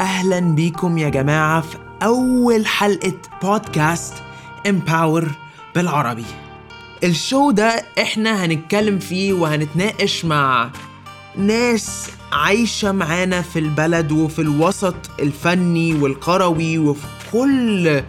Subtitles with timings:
[0.00, 4.14] واهلا بيكم يا جماعة في أول حلقة بودكاست
[4.68, 5.30] امباور
[5.74, 6.24] بالعربي.
[7.04, 10.70] ال show ده إحنا هنتكلم فيه وهنتناقش مع
[11.36, 18.02] ناس عايشة معانا في البلد وفي الوسط الفني والقروي وفي كل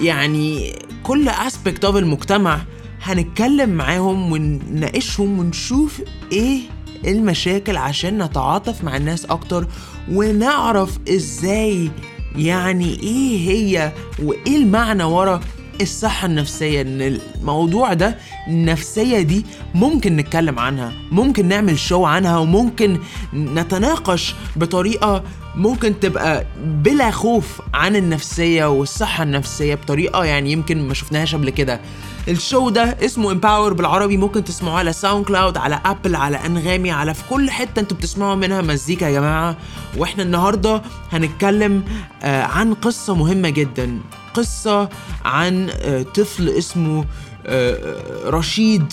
[0.00, 0.72] يعني
[1.02, 2.60] كل aspect of المجتمع.
[3.02, 6.00] هنتكلم معاهم ونناقشهم ونشوف
[6.32, 6.60] إيه
[7.04, 9.66] المشاكل عشان نتعاطف مع الناس أكتر
[10.12, 11.90] ونعرف إزاي
[12.36, 13.92] يعني إيه هي
[14.22, 15.40] وإيه المعنى ورا
[15.80, 16.80] الصحة النفسية.
[16.80, 17.00] إن
[17.40, 22.98] الموضوع ده النفسية دي ممكن نتكلم عنها ممكن نعمل شو عنها وممكن
[23.34, 25.22] نتناقش بطريقة
[25.56, 31.80] ممكن تبقى بلا خوف عن النفسية والصحة النفسية بطريقة يعني يمكن ما شفناهاش قبل كده.
[32.28, 36.90] ال show ده اسمه امباور بالعربي ممكن تسمعوه على ساوند كلاود على ابل على انغامي
[36.90, 39.56] على في كل حتة أنتوا بتسمعوا منها مزيكا يا جماعة.
[39.96, 40.82] وإحنا النهارده
[41.12, 41.84] هنتكلم
[42.22, 43.98] آه عن قصة مهمة جدا.
[44.34, 44.88] قصة
[45.24, 47.04] عن آه طفل اسمه
[47.46, 48.92] آه رشيد.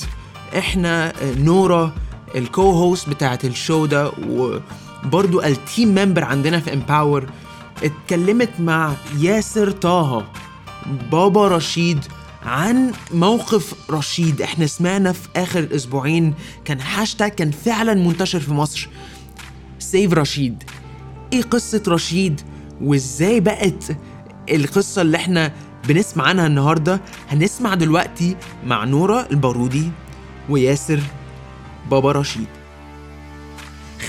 [0.58, 1.92] إحنا نورا
[2.36, 7.26] ال co-host بتاعت ال show ده وبرضو ال team member عندنا في امباور
[7.84, 10.24] اتكلمت مع ياسر طه
[11.12, 12.06] بابا رشيد
[12.46, 14.42] عن موقف رشيد.
[14.42, 16.34] إحنا سمعنا في آخر أسبوعين
[16.66, 18.90] كان هاشتاج كان فعلا منتشر في مصر.
[19.80, 20.64] save رشيد.
[21.34, 22.42] إيه قصة رشيد؟
[22.82, 23.98] وإزاي بقت
[24.52, 25.54] القصة اللي إحنا
[25.88, 29.92] بنسمع عنها النهاردة؟ هنسمع دلوقتي مع نورة البارودي
[30.50, 31.00] وياسر
[31.92, 32.48] بابا رشيد.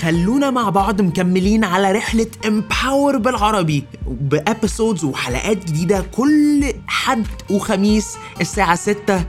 [0.01, 8.07] خلونا مع بعض مكملين على رحلة Empower بالعربي ب episodes وحلقات جديدة كل حد وخميس
[8.41, 9.25] الساعة 6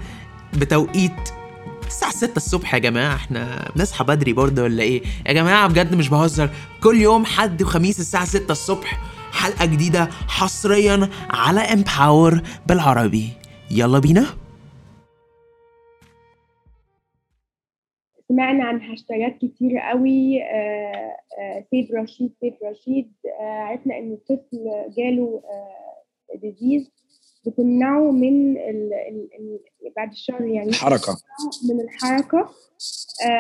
[0.54, 1.12] بتوقيت
[1.86, 3.14] الساعة 6 الصبح يا جماعة.
[3.14, 6.50] إحنا بنصحى بدري برضه ولا إيه؟ يا جماعة بجد مش بهزر.
[6.82, 9.00] كل يوم حد وخميس الساعة 6 الصبح
[9.32, 13.28] حلقة جديدة حصريا على Empower بالعربي.
[13.70, 14.26] يلا بينا.
[18.34, 20.40] سمعنا عن هاشتاجات كتير قوي
[21.70, 25.42] save رشيد save رشيد عرفنا إن الطفل جاله
[26.34, 26.90] ديزيز
[27.46, 29.58] بتمنعه من ال ال ال
[29.96, 31.16] بعد الشر يعني الحركة.
[31.68, 32.48] من الحركة.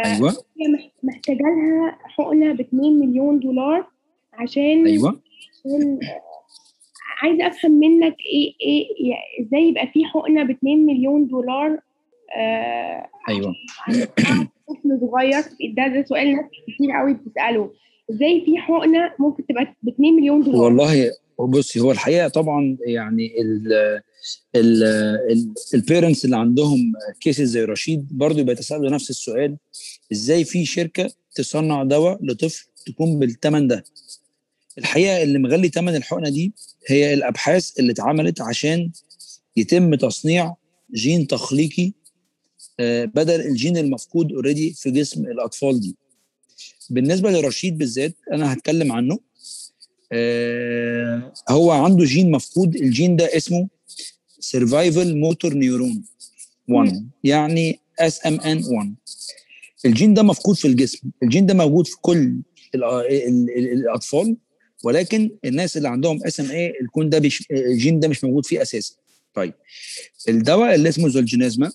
[0.04, 0.30] أيوه.
[0.30, 3.86] هي محتاجة لها حقنة ب 2 مليون دولار
[4.32, 5.20] عشان أيوه.
[5.66, 5.98] عشان
[7.22, 8.86] عايزة أفهم منك إيه إيه
[9.46, 11.78] إزاي يبقى في حقنة ب 2 مليون دولار
[12.36, 13.54] آه أيوه.
[14.68, 15.42] طفل صغير
[15.76, 16.44] ده ده سؤال ناس
[16.74, 17.72] كتير قوي بتسأله.
[18.10, 23.40] إزاي في حقنة ممكن تبقى ب 2 مليون دولار؟ والله بصي هو الحقيقة طبعا يعني
[23.40, 23.72] ال
[24.56, 24.84] ال
[25.74, 29.56] ال parents اللي عندهم cases زي رشيد برضو بيتساءلوا نفس السؤال.
[30.12, 33.84] إزاي في شركة تصنع دواء لطفل تكون بالثمن ده؟
[34.78, 36.52] الحقيقة اللي مغلي ثمن الحقنة دي
[36.88, 38.90] هي الأبحاث اللي اتعملت عشان
[39.56, 40.54] يتم تصنيع
[40.94, 41.92] جين تخليقي
[42.80, 45.96] بدل الجين المفقود already في جسم الأطفال دي.
[46.90, 49.18] بالنسبة لرشيد بالذات أنا هتكلم عنه.
[51.50, 53.68] هو عنده جين مفقود الجين ده اسمه
[54.40, 56.04] survival motor neuron
[56.68, 58.94] 1 يعني SMN 1
[59.86, 62.36] الجين ده مفقود في الجسم الجين ده موجود في كل
[62.74, 64.36] ال ال ال الأطفال
[64.84, 68.94] ولكن الناس اللي عندهم SMA الكون ده بيش الجين ده مش موجود فيه أساسا.
[69.34, 69.54] طيب
[70.28, 71.72] الدواء اللي اسمه Zolgensma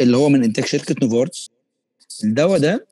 [0.00, 1.50] اللي هو من إنتاج شركة Novartis.
[2.24, 2.86] الدواء ده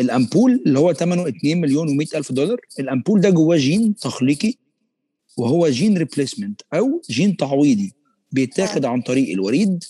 [0.00, 4.54] الأمبول اللي هو ثمنه 2 مليون و100 ألف دولار الأمبول ده جواه جين تخليقي
[5.36, 7.92] وهو gene replacement أو جين تعويضي
[8.32, 9.84] بيتاخد عن طريق الوريد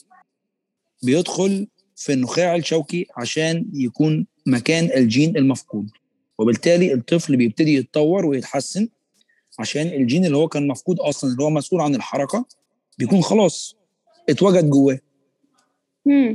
[1.03, 5.91] بيدخل في النخاع الشوكي عشان يكون مكان الجين المفقود.
[6.39, 8.89] وبالتالي الطفل بيبتدي يتطور ويتحسن
[9.59, 12.47] عشان الجين اللي هو كان مفقود أصلا اللي هو مسؤول عن الحركة
[12.99, 13.77] بيكون خلاص
[14.29, 14.99] اتوجد جواه.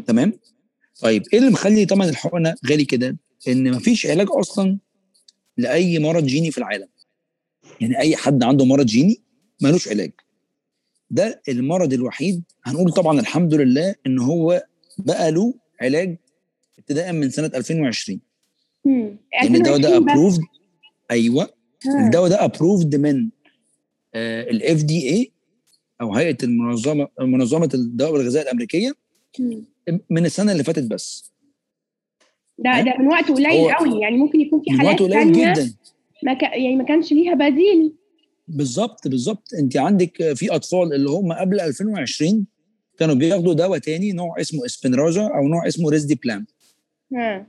[0.07, 0.33] تمام؟
[1.01, 3.17] طيب إيه اللي مخلي ثمن الحقنة غالي كده؟
[3.47, 4.77] إن مفيش علاج أصلا
[5.57, 6.87] لأي مرض جيني في العالم.
[7.81, 9.21] يعني أي حد عنده مرض جيني
[9.61, 10.11] ملوش علاج.
[11.11, 14.63] ده المرض الوحيد هنقول طبعا الحمد لله إن هو
[14.97, 16.17] بقى له علاج
[16.79, 18.19] ابتداء من سنة 2020
[19.33, 20.41] يعني الدواء ده approved
[21.11, 21.49] أيوه.
[22.05, 23.29] الدواء ده approved من
[24.15, 25.31] ال FDA
[26.01, 28.93] أو هيئة المنظمة منظمة الدواء والغذاء الأمريكية.
[30.09, 31.31] من السنة اللي فاتت بس.
[32.57, 34.01] ده ده من وقت قليل قوي.
[34.01, 35.73] يعني ممكن يكون في حالات وقت قليل جدا.
[36.23, 36.43] ما ك...
[36.43, 37.93] يعني ما كانش ليها بديل.
[38.47, 39.47] بالظبط بالظبط.
[39.59, 42.45] انت عندك في أطفال اللي هم قبل 2020
[42.99, 46.45] كانوا بياخدوا دواء تاني نوع اسمه Spinraza أو نوع اسمه Risdiplam
[47.13, 47.47] ها.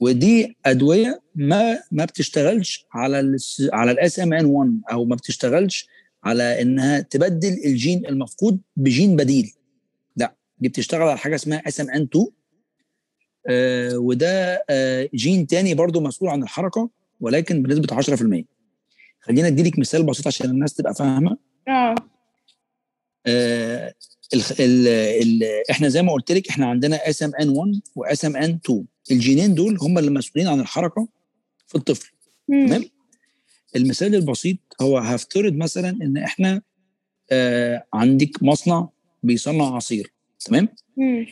[0.00, 3.36] ودي أدوية ما ما بتشتغلش على ال
[3.72, 5.88] على ال SMN 1 أو ما بتشتغلش
[6.24, 9.52] على إنها تبدل الجين المفقود بجين بديل.
[10.64, 12.26] دي بتشتغل على حاجة اسمها SMN 2
[13.46, 16.90] آه وده آه جين تاني برضو مسؤول عن الحركة
[17.20, 17.96] ولكن بنسبة
[18.42, 18.44] 10%
[19.20, 21.36] خلينا أديلك مثال بسيط عشان الناس تبقى فاهمة.
[21.68, 21.94] آه.
[23.26, 23.94] آه
[24.34, 24.88] ال ال
[25.22, 29.78] ال إحنا زي ما قلت لك إحنا عندنا SMN 1 و SMN 2 الجينين دول
[29.80, 31.08] هم اللي مسؤولين عن الحركة
[31.66, 32.10] في الطفل.
[32.48, 32.84] تمام؟
[33.76, 36.62] المثال البسيط هو هفترض مثلا إن إحنا
[37.30, 38.88] آه عندك مصنع
[39.22, 40.13] بيصنع عصير.
[40.44, 41.26] تمام؟ مم.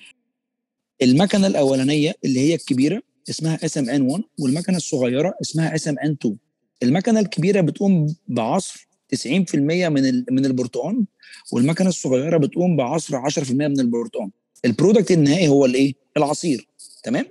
[1.02, 6.36] المكنة الأولانية اللي هي الكبيرة اسمها SMN 1 والمكنة الصغيرة اسمها SMN 2
[6.82, 9.54] المكنة الكبيرة بتقوم بعصر 90%
[9.88, 11.04] من من البرتقال
[11.52, 14.30] والمكنة الصغيرة بتقوم بعصر 10% من البرتقال
[14.64, 16.68] ال product النهائي هو الإيه؟ العصير.
[17.04, 17.26] تمام؟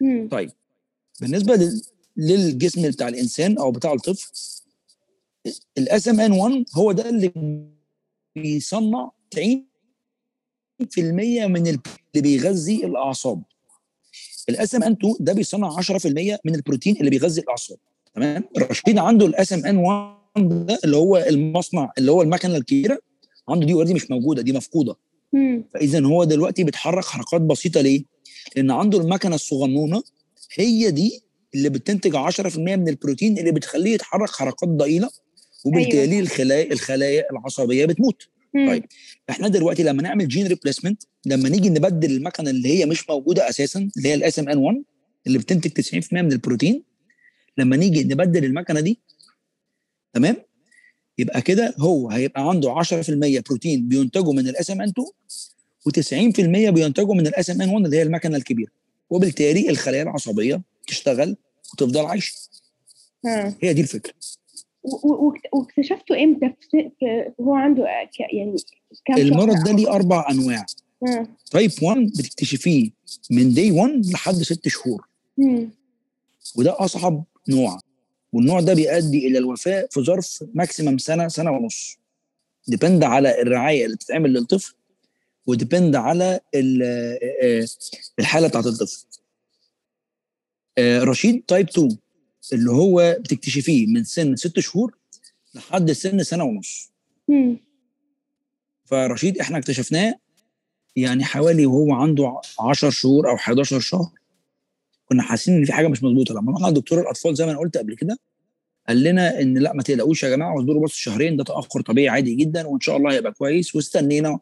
[0.00, 0.28] مم.
[0.30, 0.50] طيب.
[1.20, 1.82] بالنسبة لل-
[2.16, 4.30] للجسم بتاع الإنسان أو بتاع الطفل
[5.78, 7.32] ال SMN 1 هو ده اللي
[8.36, 9.69] بيصنع 90%
[11.46, 11.78] من ال-
[12.16, 13.42] اللي بيغذي الأعصاب
[14.48, 17.78] ال SMN 2 ده بيصنع 10% من البروتين اللي بيغذي الأعصاب
[18.14, 22.98] تمام رشيد عنده ال SMN 1 ده اللي هو المصنع اللي هو المكنة الكبيرة
[23.48, 24.96] عنده دي already مش موجودة دي مفقودة.
[25.74, 28.04] فاذا هو دلوقتي بيتحرك حركات بسيطة ليه؟
[28.56, 30.02] لأن عنده المكنة الصغنونة
[30.54, 31.20] هي دي
[31.54, 35.10] اللي بتنتج 10% من البروتين اللي بتخليه يتحرك حركات ضئيلة
[35.64, 36.20] وبالتالي أيوة.
[36.20, 38.28] الخلايا الخلايا العصبية بتموت.
[38.54, 38.84] طيب.
[39.30, 43.88] إحنا دلوقتي لما نعمل gene replacement لما نيجي نبدل المكنة اللي هي مش موجودة أساسا
[43.96, 44.82] اللي هي ال SMN 1
[45.26, 46.82] اللي بتنتج 90% من البروتين
[47.58, 49.00] لما نيجي نبدل المكنة دي
[50.14, 50.36] تمام
[51.18, 55.06] يبقى كده هو هيبقى عنده 10% بروتين بينتجوا من ال SMN 2
[55.88, 58.70] و90% بينتجوا من ال SMN 1 اللي هي المكنة الكبيرة
[59.10, 61.36] وبالتالي الخلايا العصبية تشتغل
[61.72, 62.34] وتفضل عايشة
[63.26, 63.56] ها.
[63.62, 64.12] هي دي الفكرة
[64.82, 66.90] و- و- واكت- واكتشفتوا إمتى؟ في,
[67.40, 68.56] هو عنده آه، يعني
[69.04, 70.66] كام المرض ده ليه أربع أنواع.
[71.50, 72.90] type 1 بتكتشفيه
[73.30, 75.06] من day 1 لحد ست شهور.
[75.38, 75.70] مم.
[76.56, 77.80] وده أصعب نوع.
[78.32, 81.96] والنوع ده بيؤدي إلى الوفاة في ظرف maximum سنة سنة ونص.
[82.68, 84.74] depend على الرعاية اللي بتتعمل للطفل
[85.46, 86.82] و depend على ال-
[87.42, 87.66] آه،
[88.18, 89.06] الحالة بتاعت الطفل.
[90.78, 91.98] آه، رشيد type 2
[92.52, 94.94] اللي هو بتكتشفيه من سن ست شهور
[95.54, 96.90] لحد سن سنة ونص.
[97.28, 97.56] مم.
[98.84, 100.14] فرشيد إحنا اكتشفناه
[100.96, 104.10] يعني حوالي وهو عنده 10 شهور أو 11 شهر.
[105.08, 106.34] كنا حاسين إن في حاجة مش مظبوطة.
[106.34, 108.18] لما رحنا لدكتور الأطفال زي ما أنا قلت قبل كده
[108.88, 112.34] قال لنا إن لأ ما تقلقوش يا جماعة واصبروا بس شهرين ده تأخر طبيعي عادي
[112.34, 113.74] جدا وإن شاء الله هيبقى كويس.
[113.76, 114.38] واستنينا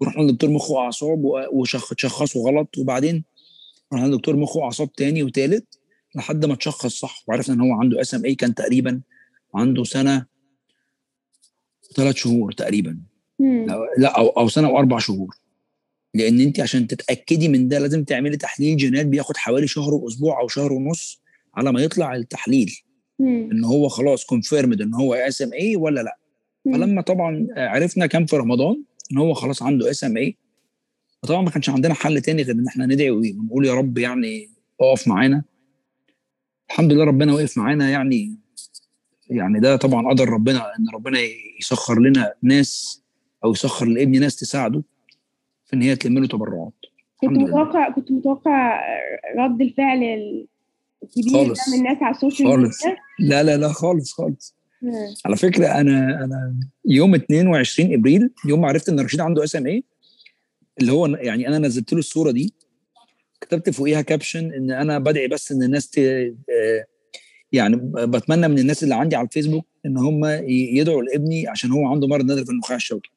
[0.00, 2.78] ورحنا لدكتور مخ وأعصاب وشخصوا غلط.
[2.78, 3.24] وبعدين
[3.92, 5.79] رحنا لدكتور مخ وأعصاب تاني وتالت.
[6.14, 9.00] لحد ما تشخص صح وعرفنا إن هو عنده SMA كان تقريبا
[9.54, 10.26] عنده سنة
[11.96, 12.98] ثلاث شهور تقريبا
[13.38, 13.66] مم.
[13.98, 15.36] لا أو أو سنة وأربع شهور
[16.14, 20.48] لأن أنت عشان تتأكدي من ده لازم تعملي تحليل جينات بياخد حوالي شهر وأسبوع أو
[20.48, 21.22] شهر ونص
[21.54, 22.76] على ما يطلع التحليل
[23.18, 23.48] مم.
[23.52, 26.18] إن هو خلاص confirmed إن هو SMA ولا لا
[26.64, 26.72] مم.
[26.74, 28.82] فلما طبعا عرفنا كان في رمضان
[29.12, 30.36] إن هو خلاص عنده SMA
[31.22, 35.08] فطبعا ما كانش عندنا حل تاني غير إن إحنا ندعي ونقول يا رب يعني اقف
[35.08, 35.42] معانا
[36.70, 38.38] الحمد لله ربنا وقف معانا يعني
[39.30, 41.18] يعني ده طبعا قدر ربنا إن ربنا
[41.60, 43.02] يسخر لنا ناس
[43.44, 44.82] أو يسخر لابني ناس تساعده
[45.66, 46.72] في إن هي تلم له تبرعات
[47.20, 47.62] كنت الحمد لله.
[47.62, 48.80] متوقع كنت متوقع
[49.38, 50.02] رد الفعل
[51.02, 51.68] الكبير خالص.
[51.68, 52.84] من الناس على ال social خالص.
[52.86, 54.92] ميديا لا لا لا خالص خالص مم.
[55.26, 56.54] على فكرة أنا أنا
[56.84, 59.84] يوم 22 إبريل يوم ما عرفت إن رشيد عنده SMA
[60.80, 62.54] اللي هو يعني أنا نزلت له الصورة دي
[63.40, 65.98] كتبت فوقيها caption إن أنا بدعي بس إن الناس ت...
[65.98, 66.84] آه،
[67.52, 72.06] يعني بتمنى من الناس اللي عندي على الفيسبوك إن هم يدعوا لابني عشان هو عنده
[72.08, 73.10] مرض نادر في النخاع الشوكي.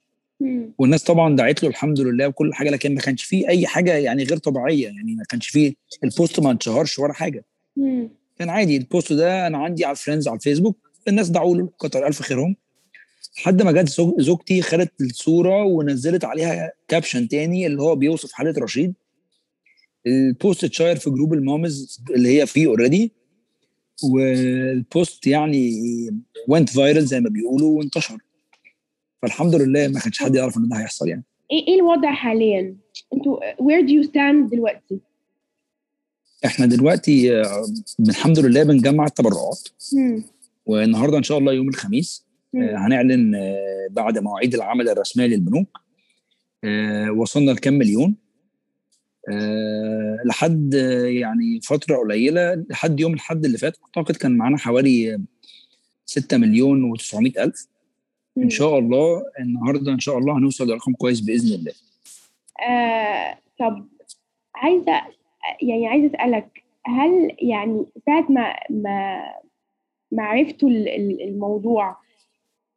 [0.77, 4.23] والناس طبعا دعت له الحمد لله وكل حاجة لكن ما كانش فيه أي حاجة يعني
[4.23, 7.45] غير طبيعية يعني ما كانش فيه ال post ما انشهرش ولا حاجة
[7.77, 8.09] مم.
[8.39, 10.77] كان عادي ال post ده أنا عندي على ال friends على الفيسبوك
[11.07, 12.55] الناس دعوا له كتر ألف خيرهم
[13.37, 18.53] لحد ما جت زوج- زوجتي خدت الصورة ونزلت عليها caption تاني اللي هو بيوصف حالة
[18.57, 18.93] رشيد
[20.07, 23.11] ال post اتشير في group ال moms اللي هي فيه already
[24.03, 25.71] وال post يعني
[26.47, 28.17] went viral زي ما بيقولوا وانتشر
[29.21, 32.75] فالحمد لله ما كانش حد يعرف إن ده هيحصل يعني إيه إيه الوضع حاليا؟
[33.13, 34.99] أنتوا where do you stand دلوقتي؟
[36.45, 37.65] إحنا دلوقتي آه،
[38.09, 39.67] الحمد لله بنجمع التبرعات.
[40.65, 42.25] والنهاردة إن شاء الله يوم الخميس.
[42.55, 45.67] آه، هنعلن آه، بعد مواعيد العمل الرسمية للبنوك
[47.17, 48.15] وصلنا لكام مليون
[49.31, 55.19] آه لحد آه، يعني فترة قليلة لحد يوم الحد اللي فات أعتقد كان معانا حوالي
[56.05, 57.67] 6 مليون و900 ألف.
[58.37, 61.71] إن شاء الله النهارده إن شاء الله هنوصل لرقم كويس بإذن الله.
[62.69, 63.87] آه طب
[64.55, 65.01] عايزة
[65.61, 69.23] يعني عايزة أسألك هل يعني ساعة ما ما
[70.11, 71.97] ما عرفتوا ال- ال- الموضوع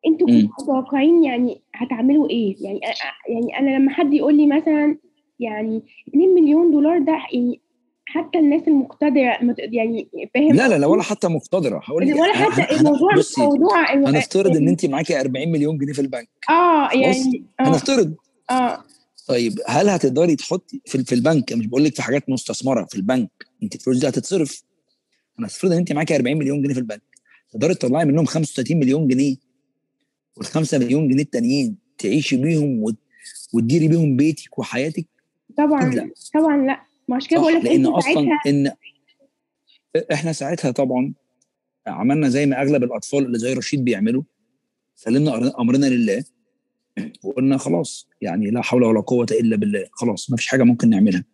[0.07, 0.27] أنتوا.
[0.27, 4.97] كنتوا متوقعين يعني هتعملوا إيه؟ يعني أ- يعني أنا لما حد يقول لي مثلا
[5.41, 7.61] يعني 2 مليون دولار ده يعني
[8.09, 9.39] حتى الناس المقتدرة
[9.73, 11.81] يعني فاهم لا لا لا ولا حتى مقتدرة.
[11.85, 16.01] هقول لك ولا حتى الموضوع بصي موضوع هنفترض إن انت معاكي 40 مليون جنيه في
[16.01, 16.29] البنك.
[16.51, 17.69] آه يعني آه.
[17.69, 18.15] هنفترض.
[18.51, 18.85] آه.
[19.29, 23.31] طيب هل هتقدري تحطي في, في البنك مش بقول لك في حاجات مستثمرة في البنك
[23.63, 24.63] انت الفلوس دي هتتصرف.
[25.39, 27.03] أنا هفترض إن انت معاكي 40 مليون جنيه في البنك.
[27.51, 29.37] تقدري تطلعي منهم 35 مليون جنيه
[30.37, 32.97] وال 5 مليون جنيه التانيين تعيشي بيهم وت-
[33.55, 35.07] وتديري بيهم بيتك وحياتك
[35.57, 36.11] طبعا لا.
[36.35, 38.73] طبعا لا ما عشان كده بقول لك لأن أنتوا أصلا ساعتها إن
[40.13, 41.15] إحنا ساعتها طبعا
[41.87, 44.23] عملنا زي ما أغلب الأطفال اللي زي رشيد بيعملوا
[44.95, 46.25] سلمنا أمرنا لله
[47.25, 51.25] وقلنا خلاص يعني لا حول ولا قوة إلا بالله خلاص ما فيش حاجة ممكن نعملها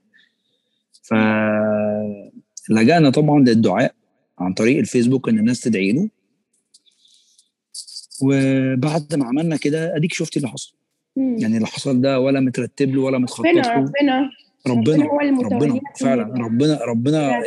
[1.03, 1.15] ف
[2.71, 3.95] لجأنا طبعا للدعاء
[4.39, 6.09] عن طريق الفيسبوك إن الناس تدعي له
[8.23, 10.75] وبعد ما عملنا كده أديك شفتي اللي حصل.
[11.17, 13.77] يعني اللي حصل ده ولا مترتب له ولا متخطط ربنا له.
[13.77, 14.31] ربنا.
[14.67, 16.23] ربنا المتولي ربنا فعلا.
[16.45, 17.43] ربنا ربنا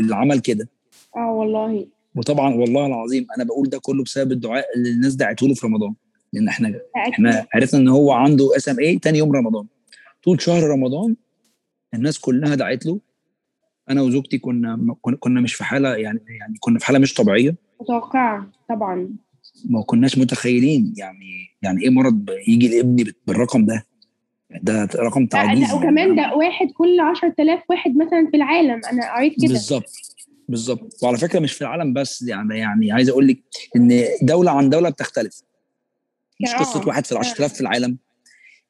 [0.00, 0.68] اللي عمل كده.
[1.16, 1.86] آه والله.
[2.14, 5.94] وطبعا والله العظيم أنا بقول ده كله بسبب الدعاء اللي الناس دعته له في رمضان.
[6.32, 9.66] لأن إحنا إحنا عرفنا إن هو عنده SMA تاني يوم رمضان.
[10.24, 11.16] طول شهر رمضان
[11.94, 13.00] الناس كلها دعت له.
[13.90, 17.54] أنا وزوجتي كنا كنا- مش في حالة يعني يعني كنا في حالة مش طبيعية.
[17.80, 19.08] متوقعة طبعا.
[19.64, 20.94] ما كناش متخيلين.
[20.96, 23.86] يعني يعني إيه مرض يجي لابني بال- بالرقم ده؟
[24.62, 28.80] ده رقم لا تعجيزي وكمان ده واحد كل 10000 واحد مثلا في العالم.
[28.92, 29.48] أنا قريت كده.
[29.48, 29.90] بالظبط
[30.48, 30.96] بالظبط.
[31.02, 33.38] وعلى فكرة مش في العالم بس يعني يعني عايز أقول لك
[33.76, 35.42] إن دولة عن دولة بتختلف.
[36.42, 36.58] مش آه.
[36.58, 37.98] قصة واحد في ال 10000 في العالم.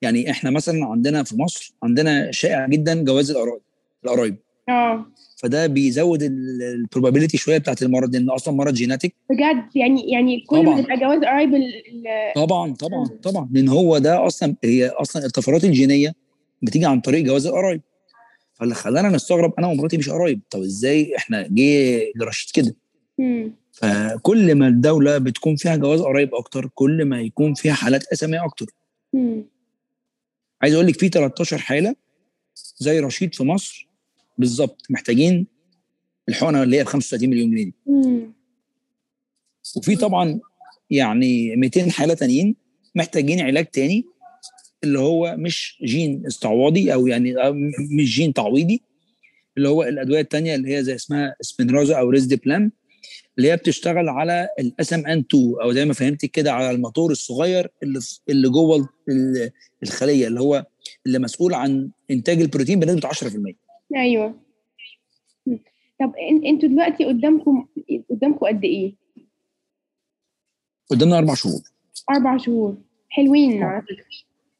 [0.02, 3.60] يعني إحنا مثلا عندنا في مصر عندنا شائع جدا جواز القرايب
[4.04, 4.36] القرايب.
[4.68, 5.06] آه.
[5.42, 10.64] فده بيزود ال probability شوية بتاعت المرض لأن أصلا مرض genetic بجد يعني يعني كل.
[10.64, 11.18] ما تبقى جواز
[11.54, 16.14] ال- طبعا طبعا طبعا لأن هو ده أصلا هي أصلا الطفرات الجينية
[16.62, 17.80] بتيجي عن طريق جواز القرايب
[18.54, 22.74] فاللي خلانا نستغرب أنا ومراتي مش قرايب طب إزاي إحنا جه لرشيد كده.
[23.72, 28.66] فكل ما الدولة بتكون فيها جواز قرايب أكتر كل ما يكون فيها حالات اساميه أكتر.
[30.62, 31.94] عايز أقول لك في 13 حالة
[32.78, 33.87] زي رشيد في مصر
[34.38, 35.46] بالظبط محتاجين
[36.28, 37.74] الحقنة اللي هي ب 35 مليون جنيه دي.
[39.76, 40.40] وفي طبعا
[40.90, 42.56] يعني 200 حالة تانيين
[42.94, 44.04] محتاجين علاج تاني
[44.84, 47.34] اللي هو مش جين استعواضي أو يعني
[47.98, 48.82] مش جين تعويضي
[49.56, 52.72] اللي هو الأدوية التانية اللي هي زي اسمها Spinraza أو Risdiplam
[53.38, 57.70] اللي هي بتشتغل على ال SMN 2 أو زي ما فهمتك كده على الموتور الصغير
[57.82, 59.50] اللي اللي جوه ال-
[59.82, 60.66] الخلية اللي هو
[61.06, 63.54] اللي مسؤول عن إنتاج البروتين بنسبة 10%
[63.96, 64.34] أيوه.
[66.00, 67.66] طب إن- إنتوا دلوقتي قدامكم
[68.10, 68.94] قدامكم قد إيه؟
[70.90, 71.60] قدامنا أربع شهور
[72.10, 72.76] أربع شهور
[73.08, 73.66] حلوين آه.
[73.66, 74.04] على فكرة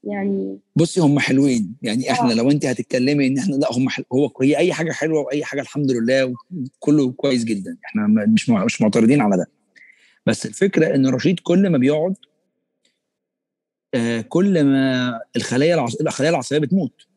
[0.05, 2.35] يعني بصي هم حلوين يعني إحنا آه.
[2.35, 4.05] لو انت هتتكلمي إن إحنا لأ هم حل...
[4.13, 6.35] هو هي أي حاجة حلوة وأي حاجة الحمد لله
[6.79, 9.47] كله كويس جدا إحنا مش مش معترضين على ده
[10.27, 12.15] بس الفكرة إن رشيد كل ما بيقعد
[13.95, 15.95] آه كل ما الخلايا العص...
[15.95, 17.08] الخلايا العصبية بتموت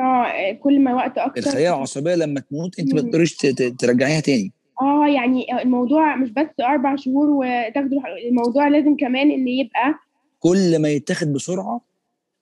[0.00, 1.38] آه كل ما وقت أكتر.
[1.40, 3.00] الخلايا العصبية لما تموت أنت ما.
[3.00, 3.36] تقدريش
[3.78, 4.52] ترجعيها تاني.
[4.82, 9.94] آه يعني الموضوع مش بس أربع شهور وتاخدوا الموضوع لازم كمان إن يبقى
[10.38, 11.80] كل ما يتاخد بسرعة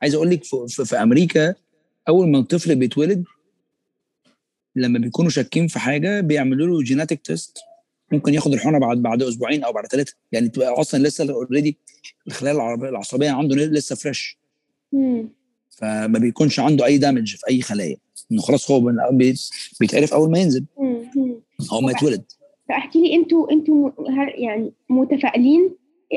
[0.03, 1.55] عايز أقول لك في, في, في أمريكا
[2.09, 3.25] أول ما الطفل بيتولد
[4.77, 7.59] لما بيكونوا شاكين في حاجة بيعملوا له genetic test
[8.13, 11.79] ممكن ياخد الحقنة بعد بعد أسبوعين أو بعد ثلاثة يعني تبقى أصلا لسه already
[12.27, 14.39] الخلايا العصبية عنده لسه fresh.
[15.77, 17.97] فما بيكونش عنده أي damage في أي خلايا
[18.33, 18.93] إنه خلاص هو
[19.81, 20.65] بيتعرف أول ما ينزل.
[21.73, 22.25] أول ما يتولد
[22.69, 23.91] فاحكي لي أنتوا أنتوا
[24.39, 25.71] يعني متفائلين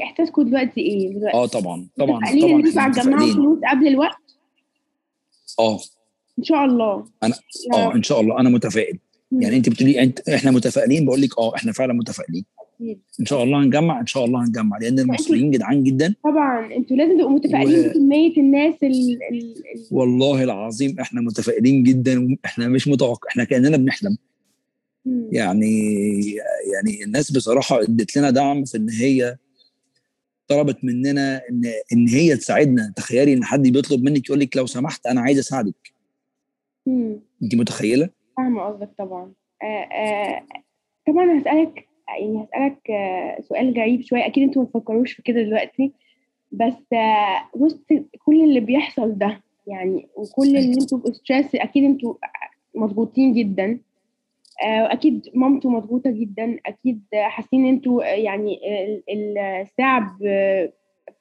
[0.04, 4.18] إحساسكم دلوقتي إيه دلوقتي؟ آه طبعا طبعا متفائلين إن أنتوا هتجمعوا فلوس قبل الوقت
[5.60, 5.80] آه
[6.40, 7.30] إن شاء الله يا
[7.74, 7.96] آه رب.
[7.96, 9.00] إن شاء الله أنا متفائل.
[9.32, 12.46] يعني أنت بتقولي انت إحنا متفائلين بقول لك آه إحنا فعلا متفائلين.
[13.20, 16.16] إن شاء الله هنجمع إن شاء الله هنجمع لأن المصريين جدعان جدا.
[16.24, 18.92] طبعا أنتوا لازم تبقوا متفائلين و- بكميه الناس ال
[19.32, 19.56] ال ال
[19.92, 24.18] والله العظيم إحنا متفائلين جدا إحنا مش متوقع إحنا كأننا بنحلم.
[25.06, 25.30] مم.
[25.32, 25.94] يعني
[26.74, 29.38] يعني الناس بصراحة ادت لنا دعم في إن هي
[30.48, 31.62] طلبت مننا إن
[31.94, 32.94] إن هي تساعدنا.
[32.96, 35.94] تخيلي إن حد بيطلب منك يقول لك لو سمحت أنا عايز أساعدك.
[37.44, 39.32] انت متخيلة؟ فاهمة قصدك طبعا.
[39.64, 40.42] آه آه
[41.08, 41.86] طبعا هسألك
[42.20, 44.26] يعني هسألك آه سؤال غريب شوية.
[44.26, 45.92] أكيد أنتوا ما تفكروش في كده دلوقتي
[46.52, 47.86] بس آه وسط
[48.26, 52.14] كل اللي بيحصل ده يعني وكل اللي أنتوا ستريس أكيد أنتوا
[52.76, 53.80] مضغوطين جدا.
[54.66, 56.58] آه وأكيد مامته مضغوطة جدا.
[56.66, 60.18] أكيد حاسين أنتوا يعني ال- ال- الساعة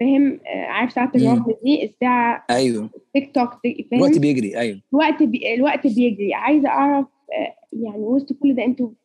[0.01, 1.13] فاهم؟ آه، عارف ساعة.
[1.15, 2.91] الرمل دي؟ الساعة أيوه.
[3.15, 4.59] tick tock فاهم؟ الوقت بيجري.
[4.59, 4.81] أيوه.
[4.93, 5.55] الوقت بي...
[5.55, 6.35] الوقت بيجري.
[6.35, 8.97] عايزة أعرف آه، يعني وسط كل ده أنتوا بت-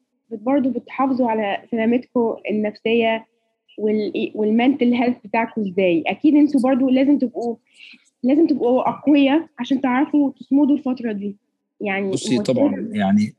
[0.41, 3.25] برضه بتحافظوا على سلامتكم النفسية
[3.77, 4.31] وال...
[4.35, 6.03] وال mental health بتاعكم إزاي.
[6.07, 7.55] أكيد أنتوا برضه لازم تبقوا
[8.23, 11.35] لازم تبقوا أقوياء عشان تعرفوا تصمدوا الفترة دي.
[11.81, 13.33] يعني بصي طبعا يعني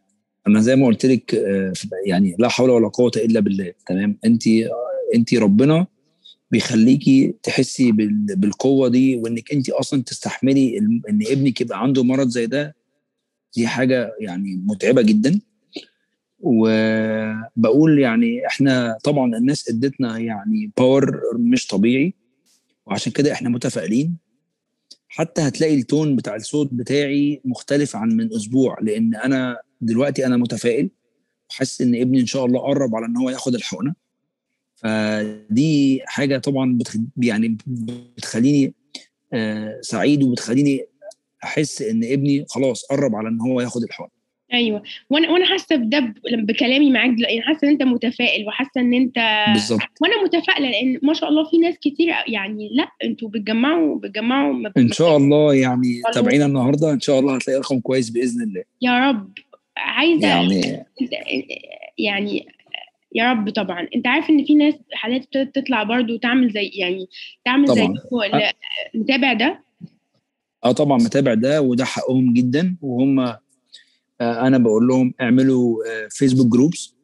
[0.46, 1.72] أنا زي ما قلت لك آه،
[2.06, 4.42] يعني لا حول ولا قوة إلا بالله تمام؟ انت
[5.14, 5.86] انت ربنا
[6.50, 12.46] بيخليكي تحسي بال- بالقوة دي وإنك انت أصلا تستحملي إن ابنك يبقى عنده مرض زي
[12.46, 12.74] ده
[13.56, 15.40] دي حاجة يعني متعبة جدا.
[16.46, 22.14] وبقول يعني إحنا طبعا الناس إدتنا يعني باور مش طبيعي
[22.86, 24.16] وعشان كده إحنا متفائلين
[25.08, 30.90] حتى هتلاقي التون بتاع الصوت بتاعي مختلف عن من أسبوع لأن أنا دلوقتي أنا متفائل
[31.50, 33.94] وحاسس إن ابني إن شاء الله قرب على إن هو ياخد الحقنة
[34.74, 36.78] فدي حاجة طبعا.
[37.16, 38.74] يعني بتخليني
[39.32, 40.86] آه سعيد وبتخليني
[41.44, 44.13] أحس إن ابني خلاص قرب على إن هو ياخد الحقنة
[44.54, 44.82] أيوه.
[45.10, 49.44] وأنا وأنا حاسة بده بكلامي معاك دلوقتي يعني حاسة إن أنت متفائل وحاسة إن أنت
[49.52, 49.80] بالظبط.
[50.00, 54.92] وأنا متفائلة لأن ما شاء الله في ناس كتير يعني لأ أنتوا بتجمعوا بتجمعوا إن
[54.92, 56.02] شاء الله يعني.
[56.14, 58.62] تابعينا النهارده إن شاء الله هتلاقي رقم كويس بإذن الله.
[58.82, 59.32] يا رب.
[59.76, 60.84] عايزة يعني
[61.98, 62.46] يعني
[63.14, 63.88] يا رب طبعا.
[63.96, 67.08] أنت عارف إن في ناس حالات ابتدت تطلع برضو تعمل زي يعني
[67.44, 68.28] تعمل زي طبعاً.
[68.28, 68.52] لا،
[68.96, 69.64] نتابع ده؟
[70.64, 73.34] آه طبعا متابع ده وده حقهم جدا وهم
[74.20, 76.94] أنا بقول لهم اعملوا آه فيسبوك جروبس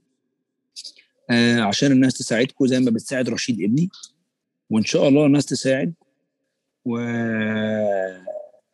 [1.31, 3.89] آه عشان الناس تساعدكم زي ما بتساعد رشيد ابني
[4.71, 5.95] وإن شاء الله الناس تساعد.
[6.85, 6.99] و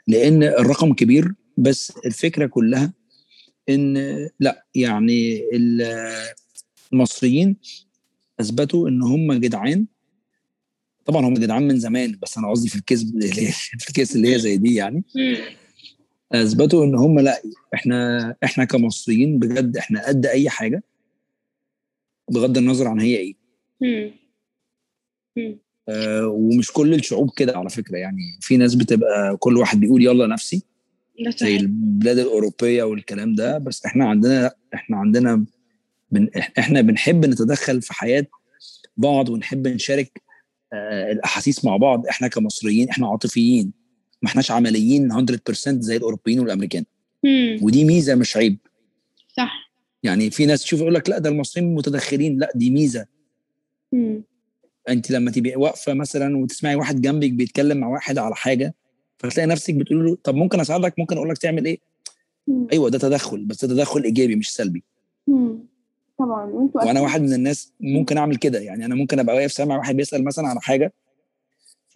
[0.08, 2.92] لأن الرقم كبير بس الفكرة كلها
[3.68, 3.94] إن
[4.40, 5.96] لأ يعني ال-
[6.92, 7.56] المصريين
[8.40, 9.86] أثبتوا إن هم جدعان.
[11.04, 13.02] طبعا هم جدعان من زمان بس أنا قصدي في الكيس
[13.80, 15.04] في الكيس اللي هي زي دي يعني.
[16.32, 17.42] أثبتوا إن هم لا
[17.74, 20.82] إحنا إحنا كمصريين بجد إحنا قد أي حاجة
[22.30, 23.34] بغض النظر عن هي إيه
[23.80, 24.10] مم.
[25.36, 25.58] مم.
[25.88, 30.26] آه ومش كل الشعوب كده على فكرة يعني في ناس بتبقى كل واحد بيقول يلا
[30.26, 30.62] نفسي
[31.36, 35.44] زي البلاد الأوروبية والكلام ده بس إحنا عندنا إحنا عندنا
[36.10, 38.26] بن إحنا بنحب نتدخل في حياة
[38.96, 40.22] بعض ونحب نشارك
[40.72, 43.72] آه الأحاسيس مع بعض إحنا كمصريين إحنا عاطفيين
[44.22, 46.84] ما احناش عمليين 100% زي الأوروبيين والأمريكان.
[47.24, 47.58] مم.
[47.62, 48.58] ودي ميزة مش عيب.
[49.36, 49.70] صح.
[50.02, 52.38] يعني في ناس تشوف يقول لك لا ده المصريين متدخلين.
[52.38, 53.06] لا دي ميزة.
[53.92, 54.22] مم.
[54.88, 58.74] انت لما تبقي واقفة مثلا وتسمعي واحد جنبك بيتكلم مع واحد على حاجة
[59.18, 61.78] فتلاقي نفسك بتقول له طب ممكن أساعدك؟ ممكن أقول لك تعمل إيه؟
[62.46, 62.66] مم.
[62.72, 64.82] أيوه ده تدخل بس ده تدخل إيجابي مش سلبي.
[65.26, 65.58] مم.
[66.18, 66.44] طبعا.
[66.44, 68.58] وأنتوا وأنا واحد من الناس ممكن أعمل كده.
[68.58, 70.92] يعني أنا ممكن أبقى واقف سامع واحد بيسأل مثلا على حاجة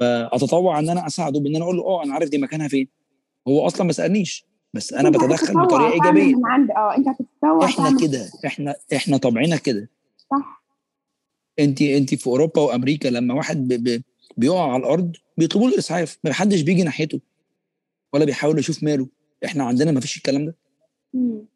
[0.01, 2.89] فأتطوع إن أنا أساعده بإن أنا أقول له آه أنا عارف دي مكانها فين.
[3.49, 6.35] هو أصلا ما سألنيش بس أنا بتدخل بطريقة إيجابية.
[6.35, 9.91] من عند آه أنت هتتطوع إحنا كده إحنا إحنا طبعنا كده.
[10.31, 10.65] صح.
[11.59, 14.03] أنت أنت في أوروبا وأمريكا لما واحد ب ب
[14.37, 17.21] بيقع على الأرض بيطلبوا له الاسعاف ما حدش بيجي ناحيته
[18.13, 19.09] ولا بيحاول يشوف ماله.
[19.45, 20.57] إحنا عندنا ما فيش الكلام ده.
[21.15, 21.47] مم.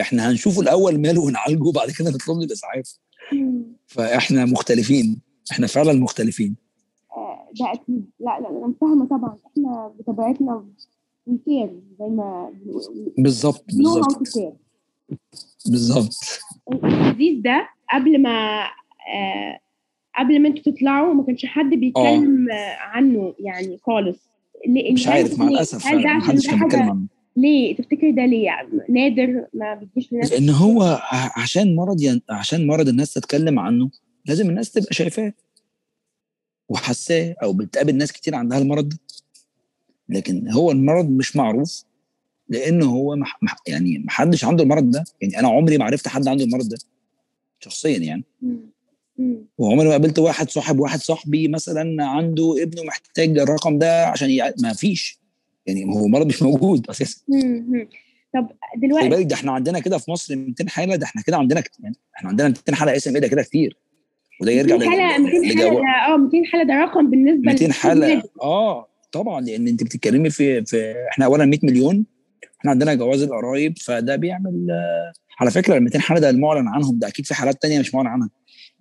[0.00, 2.98] إحنا هنشوفه الأول ماله ونعالجه وبعد كده نطلب له الإسعاف.
[3.86, 5.20] فإحنا مختلفين
[5.52, 6.56] إحنا فعلا مختلفين.
[7.60, 8.10] ده أكيد.
[8.20, 9.36] لا لا أنا فاهمه طبعا.
[9.46, 10.64] إحنا بطبيعتنا
[11.26, 12.50] وكير زي ما
[13.18, 14.22] بالظبط بالظبط.
[15.66, 16.14] بالظبط.
[16.84, 18.62] الحديث ده قبل ما
[19.14, 19.58] آه
[20.18, 22.76] قبل ما أنتوا تطلعوا ما كانش حد بيتكلم آه.
[22.80, 24.18] عنه يعني خالص.
[24.66, 27.06] ليه- مش عارف مع؟ الأسف هل ده عشان كان بيتكلم حاجة عنه.
[27.36, 31.00] ليه؟ تفتكر ده ليه؟ يعني نادر ما بيجيش لناس لأن هو
[31.36, 32.20] عشان مرض ين...
[32.30, 33.90] عشان مرض الناس تتكلم عنه
[34.26, 35.32] لازم الناس تبقى شايفاه.
[36.68, 38.98] وحساه أو بتقابل ناس كتير عندها المرض ده.
[40.08, 41.84] لكن هو المرض مش معروف
[42.48, 43.38] لأن هو مح...
[43.42, 43.56] مح...
[43.66, 45.04] يعني محدش عنده المرض ده.
[45.20, 46.76] يعني أنا عمري ما عرفت حد عنده المرض ده
[47.60, 48.24] شخصيا يعني.
[49.58, 54.52] وعمري ما قابلت واحد صاحب واحد صاحبي مثلا عنده ابنه محتاج الرقم ده عشان يع...
[54.62, 55.18] ما فيش.
[55.66, 57.20] يعني هو مرض مش موجود أساسا.
[58.34, 61.36] طب خلي دلوقتي بالك ده إحنا عندنا كده في مصر 200 حالة ده إحنا كده
[61.36, 63.76] عندنا كت- يعني إحنا عندنا 200 حالة اسم إيه ده كده كتير.
[64.40, 67.46] وده يرجع 200 حاله ل- 200 حاله لجواب ده آه 200 حاله ده رقم بالنسبة
[67.52, 72.06] 200 للناس حاله آه طبعا لأن أنت بتتكلمي في في إحنا اولا 100 مليون
[72.60, 76.98] إحنا عندنا جواز القرايب فده بيعمل آه، على فكرة ال 200 حاله ده المعلن عنهم
[76.98, 78.30] ده أكيد في حالات تانية مش معلن عنها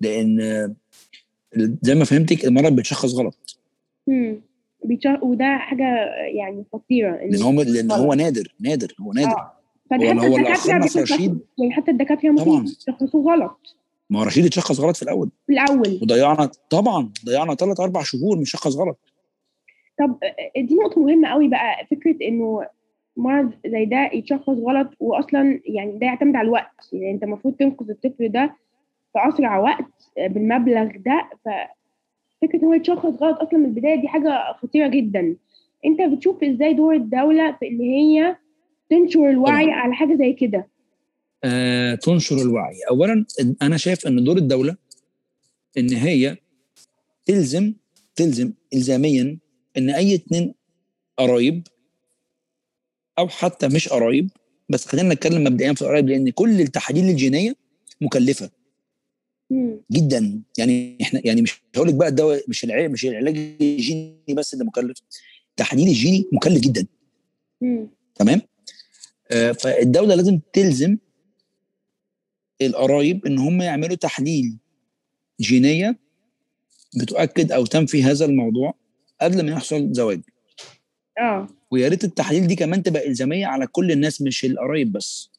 [0.02, 0.76] لأن آه،
[1.82, 3.58] زي ما فهمتك المرض بيتشخص غلط.
[5.22, 5.84] وده حاجة
[6.36, 9.30] يعني خطيرة لأن هو لأن هو نادر نادر هو نادر.
[9.32, 9.54] آه.
[9.89, 11.39] فده هو- حتى الدكاترة رشيد.
[11.58, 12.65] يعني حتى الدكاترة ممكن.
[12.89, 13.76] يشخصوه غلط.
[14.10, 15.30] ما هو رشيد اتشخص غلط في الأول.
[15.48, 16.00] في الأول.
[16.02, 19.00] وضيعنا طبعا ضيعنا ثلاث أربع شهور مشخص غلط.
[20.00, 20.20] طب
[20.58, 22.65] دي نقطة مهمة قوي بقى فكرة إنه
[23.17, 26.89] مرض زي ده يتشخص غلط وأصلا يعني ده يعتمد على الوقت.
[26.93, 28.56] يعني أنت المفروض تنقذ الطفل ده
[29.13, 29.86] في أسرع وقت
[30.17, 31.30] بالمبلغ ده.
[31.46, 35.36] ففكرة إن هو يتشخص غلط أصلا من البداية دي حاجة خطيرة جدا.
[35.86, 38.36] أنت بتشوف إزاي دور الدولة في إن هي
[38.89, 39.76] تنشر الوعي طبعاً.
[39.76, 40.67] على حاجة زي كده؟ آه
[42.02, 42.76] تنشر الوعي.
[42.89, 43.26] اولا
[43.62, 44.76] أنا شايف إن دور الدولة
[45.78, 46.38] إن هي
[47.26, 47.73] تلزم
[48.15, 49.38] تلزم الزاميا
[49.78, 50.54] إن أي اتنين
[51.17, 51.67] قرايب
[53.19, 54.30] أو حتى مش قرايب
[54.69, 57.56] بس خلينا نتكلم مبدئيا في القرايب لأن كل التحاليل الجينية
[58.02, 58.50] مكلفة.
[59.91, 60.41] جدا.
[60.58, 64.65] يعني إحنا يعني مش هقول لك بقى الدواء مش العلاج مش العلاج الجيني بس اللي
[64.65, 64.97] مكلف.
[65.50, 66.86] التحليل الجيني مكلف جدا.
[68.15, 68.41] تمام؟
[69.32, 70.97] آه فالدولة لازم تلزم
[72.62, 74.58] القرايب إن هم يعملوا تحليل
[75.41, 76.00] جينية
[77.02, 78.74] بتؤكد أو تنفي هذا الموضوع
[79.22, 80.22] قبل ما يحصل زواج.
[81.20, 81.48] آه.
[81.72, 85.32] ويا ريت التحاليل دي كمان تبقى إلزامية على كل الناس مش القرايب بس.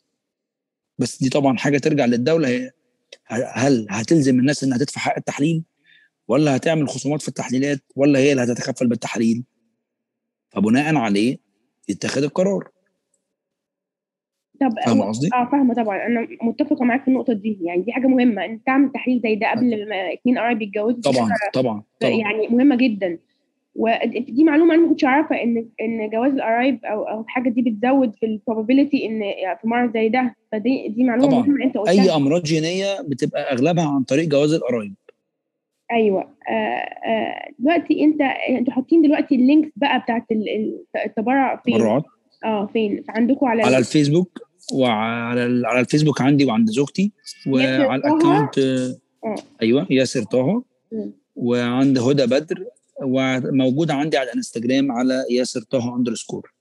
[0.98, 2.70] بس دي طبعا حاجة ترجع للدولة هي
[3.54, 5.64] هل هتلزم الناس إنها تدفع حق التحليل؟
[6.28, 9.44] ولا هتعمل خصومات في التحليلات؟ ولا هي اللي هتتكفل بالتحليل؟
[10.50, 11.38] فبناء عليه
[11.88, 12.70] يتخذ القرار.
[14.60, 16.06] طب فاهم قصدي؟ آه فاهمة طبعا.
[16.06, 17.58] أنا متفقة معاك في النقطة دي.
[17.62, 18.44] يعني دي حاجة مهمة.
[18.44, 22.12] إن تعمل تحليل زي ده قبل ما اتنين قرايب يتجوزوا طبعا طبعا طبعا.
[22.12, 23.18] يعني مهمة جدا.
[23.74, 28.14] ودي معلومة أنا ما كنتش اعرفها إن إن جواز القرايب أو أو الحاجة دي بتزود
[28.20, 29.20] في البروبابيلتي إن
[29.62, 30.34] في مرض زي ده.
[30.52, 31.40] فدي دي معلومة طبعاً.
[31.46, 31.92] مهمة أنت قلتها.
[32.02, 34.94] أي أمراض جينية بتبقى أغلبها عن طريق جواز القرايب
[35.92, 36.20] أيوه.
[36.48, 41.74] آه آه دلوقتي أنت أنتوا حاطين دلوقتي ال links بقى بتاعت ال- ال- التبرع فين؟
[41.78, 42.04] تبرعات.
[42.44, 44.47] آه فين؟ عندكم على على ال- الفيسبوك.
[44.72, 47.12] وعلى على الفيسبوك عندي وعند زوجتي
[47.46, 49.36] وعلى؟ ال account آه.
[49.62, 50.62] أيوه ياسر طه.
[51.36, 52.64] وعند هدى بدر
[53.02, 56.52] وموجوده عندي على الإنستجرام على ياسر طه underscore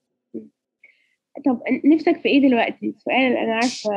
[1.44, 3.90] طب نفسك في إيه دلوقتي؟ سؤال أنا عارفة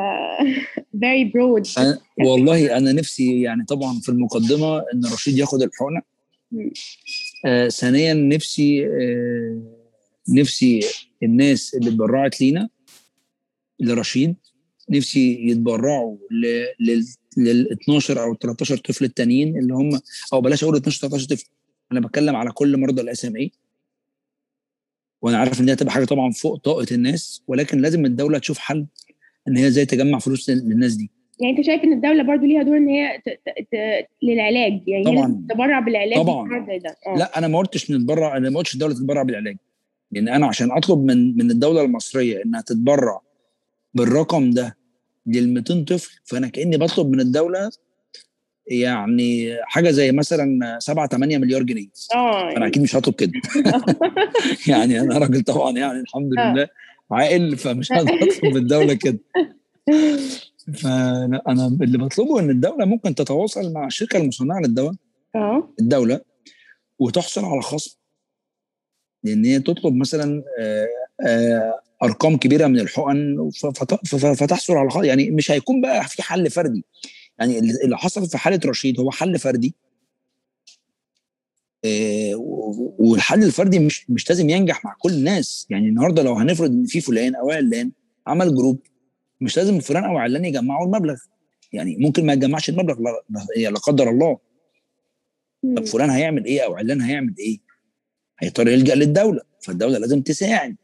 [1.34, 6.02] broad أنا والله أنا نفسي يعني طبعا في المقدمة إن رشيد ياخد الحقنة.
[7.46, 9.62] آه ثانيا نفسي آه
[10.30, 10.80] نفسي
[11.24, 12.70] الناس اللي اتبرعت لينا
[13.82, 14.36] لرشيد
[14.90, 17.06] نفسي يتبرعوا ل- لل
[17.38, 20.00] لل 12 أو 13 طفل التانيين اللي هم
[20.34, 21.50] أو بلاش أقول 12 13 طفل
[21.92, 23.52] أنا بتكلم على كل مرضى ال SMA
[25.22, 28.86] وأنا عارف إن دي هتبقى حاجة طبعا فوق طاقة الناس ولكن لازم الدولة تشوف حل
[29.48, 32.78] إن هي إزاي تجمع فلوس للناس دي يعني أنت شايف إن الدولة برضو ليها دور
[32.78, 33.30] إن هي ت...
[33.30, 33.50] ت...
[33.72, 34.08] ت...
[34.24, 35.46] للعلاج يعني هي طبعاً.
[35.50, 36.66] تتبرع بالعلاج طبعاً.
[36.68, 37.18] زي ده آه.
[37.18, 39.58] لا أنا ما قلتش نتبرع أنا ما قلتش الدولة تتبرع بالعلاج
[40.12, 43.22] لأن أنا عشان أطلب من من الدولة المصرية إنها تتبرع
[43.94, 44.78] بالرقم ده
[45.26, 47.70] لل 200 طفل فأنا كأني بطلب من الدولة
[48.68, 51.88] يعني حاجة زي مثلا 7 8 مليار جنيه.
[52.16, 53.32] آه أنا أكيد مش هطلب كده.
[54.68, 56.54] يعني أنا راجل طبعا يعني الحمد آه.
[56.54, 56.68] لله
[57.12, 59.20] عاقل فمش هقدر أطلب من الدولة كده.
[60.74, 64.94] فأنا أنا اللي بطلبه إن الدولة ممكن تتواصل مع الشركة المصنعة للدواء
[65.36, 65.74] آه.
[65.80, 66.22] الدولة
[67.00, 67.98] وتحصل على خصم.
[69.24, 70.88] لأن هي تطلب مثلا آه،
[71.28, 73.50] آه، أرقام كبيرة من الحقن
[74.36, 76.86] فتحصل على يعني مش هيكون بقى في حل فردي.
[77.40, 79.76] يعني اللي حصل في حالة رشيد هو حل فردي.
[81.86, 82.36] آه،
[83.00, 85.68] والحل الفردي مش مش لازم ينجح مع كل الناس.
[85.70, 87.92] يعني النهارده لو هنفرض إن في فلان أو علان
[88.28, 88.80] عمل group
[89.42, 91.18] مش لازم فلان أو علان يجمعوا المبلغ.
[91.74, 94.38] يعني ممكن ما يجمعش المبلغ لا, قدر الله.
[95.78, 97.60] طب فلان هيعمل إيه أو علان هيعمل إيه؟
[98.40, 100.76] هيضطر يلجأ للدولة فالدولة لازم تساعد.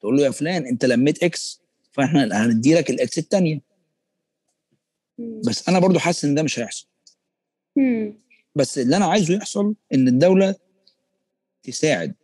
[0.00, 1.60] تقول له يا فلان انت لميت X
[1.92, 3.60] فاحنا هندي لك الاكس الثانية.
[5.18, 6.86] بس أنا برضو حاسس إن ده مش هيحصل.
[8.54, 10.54] بس اللي أنا عايزه يحصل إن الدولة
[11.62, 12.14] تساعد.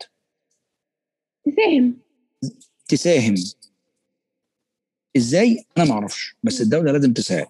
[1.44, 1.98] تساهم.
[2.88, 3.34] تساهم.
[5.16, 6.36] إزاي؟ أنا ما أعرفش.
[6.42, 7.48] بس الدولة لازم تساعد.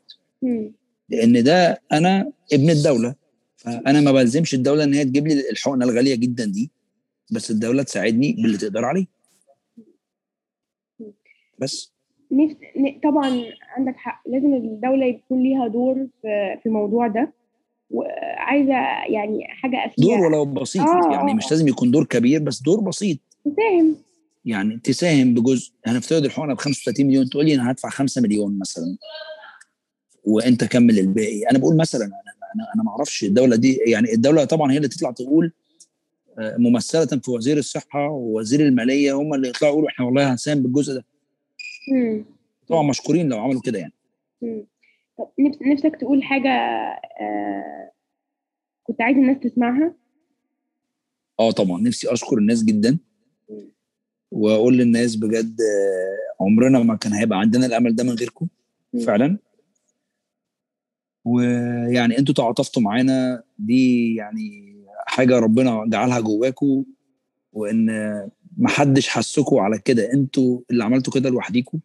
[1.08, 3.14] لأن ده أنا ابن الدولة
[3.56, 6.70] فأنا ما بلزمش الدولة إن هي تجيب لي الحقنة الغالية جدا دي.
[7.30, 9.15] بس الدولة تساعدني باللي تقدر عليه.
[11.58, 11.92] بس.
[12.32, 13.42] نفس ن- طبعا
[13.76, 14.22] عندك حق.
[14.28, 17.32] لازم الدولة يكون ليها دور في في الموضوع ده.
[17.90, 18.72] وعايزة
[19.14, 20.82] يعني حاجة أخيرة دور ولو بسيط.
[20.82, 21.34] آه، يعني آه.
[21.34, 23.18] مش لازم يكون دور كبير بس دور بسيط.
[23.44, 23.96] تساهم.
[24.44, 25.72] يعني تساهم بجزء.
[25.86, 28.96] هنفترض الحقنة ب 35 مليون تقول لي أنا هدفع 5 مليون مثلا.
[30.24, 31.42] وأنت كمل الباقي.
[31.50, 32.14] أنا بقول مثلا أنا
[32.54, 33.74] أنا, أنا ما أعرفش الدولة دي.
[33.86, 35.52] يعني الدولة طبعا هي اللي تطلع تقول
[36.38, 40.94] آه، ممثلة في وزير الصحة ووزير المالية هم اللي يطلعوا يقولوا إحنا والله هنساهم بالجزء
[40.94, 41.04] ده.
[42.68, 43.92] طبعا مشكورين لو عملوا كده يعني.
[44.42, 44.66] مم.
[45.18, 46.50] طب نفس- نفسك تقول حاجة
[47.20, 47.90] آه
[48.82, 49.94] كنت عايز الناس تسمعها؟
[51.40, 51.80] آه طبعا.
[51.82, 52.98] نفسي أشكر الناس جدا.
[54.30, 58.46] وأقول للناس بجد آه، عمرنا ما كان هيبقى عندنا الأمل ده من غيركم.
[59.06, 59.38] فعلا.
[61.24, 63.42] ويعني أنتوا تعاطفتوا معانا.
[63.58, 66.84] دي يعني حاجة ربنا جعلها جواكم
[67.52, 67.88] وإن
[68.56, 70.12] ما حدش حسكوا على كده.
[70.12, 71.78] أنتوا اللي عملتوا كده لوحديكم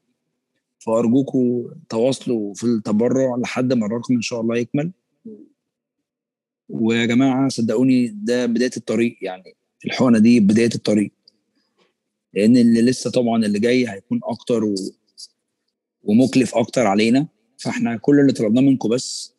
[0.79, 4.91] فأرجوكوا تواصلوا في التبرع لحد ما الرقم إن شاء الله يكمل.
[6.69, 9.55] ويا جماعة صدقوني ده بداية الطريق يعني
[9.85, 11.11] الحقنة دي بداية الطريق.
[12.33, 14.75] لأن اللي لسه طبعا اللي جاي هيكون أكتر و...
[16.03, 17.27] ومكلف أكتر علينا.
[17.57, 19.33] فإحنا كل اللي طلبناه منكم بس